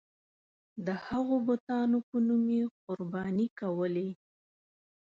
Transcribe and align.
د 0.85 0.87
هغو 1.05 1.35
بتانو 1.47 1.97
په 2.09 2.17
نوم 2.27 2.43
یې 2.57 2.63
قرباني 2.83 3.47
کولې. 3.59 4.09